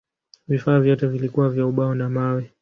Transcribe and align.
Vifaa 0.47 0.79
vyote 0.79 1.07
vilikuwa 1.07 1.49
vya 1.49 1.65
ubao 1.65 1.95
na 1.95 2.09
mawe. 2.09 2.51